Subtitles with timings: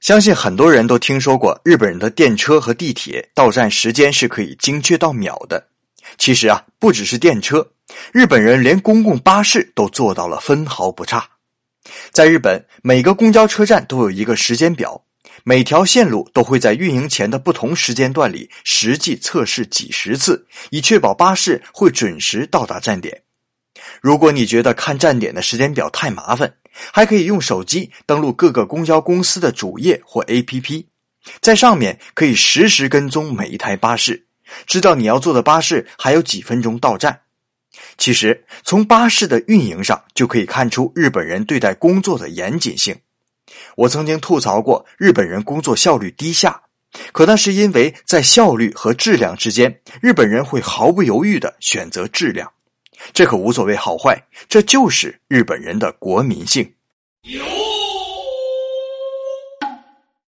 [0.00, 5.68] 相信很多人都听说过，日本人的电车和地铁到站时间是可以精确到秒的。
[6.16, 7.70] 其实啊，不只是电车，
[8.10, 11.28] 日本人连公共巴士都做到了分毫不差。
[12.10, 15.04] 在日本，每个公交车站都有一个时间表，
[15.44, 23.22] 每条线路都会在运营前的不同时间段里实际测试几十次，以确保巴士会准时到达站点。
[24.00, 26.54] 如果你觉得看站点的时间表太麻烦，
[26.92, 30.84] 还可以用手机登录各个公交公司的主页或 APP，
[31.40, 34.24] 在上面可以实时跟踪每一台巴士，
[34.66, 37.20] 知道你要坐的巴士还有几分钟到站。
[37.96, 42.96] 其实，从巴士的运营上就可以看出日本人对待工作的严谨性。
[43.76, 46.62] 我曾经吐槽过日本人工作效率低下，
[47.12, 52.50] 可那是因为在效率和质量之间，日本人会毫不犹豫地选择质量。
[53.12, 56.74] 这可无所谓好坏，这就是日本人的国民性。